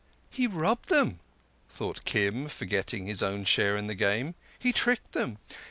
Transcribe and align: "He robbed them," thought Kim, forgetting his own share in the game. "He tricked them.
"He 0.31 0.47
robbed 0.47 0.89
them," 0.89 1.19
thought 1.69 2.05
Kim, 2.05 2.47
forgetting 2.49 3.05
his 3.05 3.21
own 3.21 3.43
share 3.43 3.75
in 3.75 3.85
the 3.85 3.93
game. 3.93 4.33
"He 4.57 4.73
tricked 4.73 5.11
them. 5.11 5.37